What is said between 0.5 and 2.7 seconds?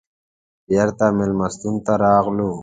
بېرته مېلمستون ته راغلو.